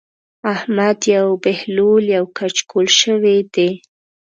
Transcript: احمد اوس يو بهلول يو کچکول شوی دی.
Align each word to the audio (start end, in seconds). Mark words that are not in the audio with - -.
احمد 0.53 0.99
اوس 1.05 1.09
يو 1.15 1.25
بهلول 1.43 2.03
يو 2.15 2.25
کچکول 2.37 2.87
شوی 2.99 3.37
دی. 3.53 3.69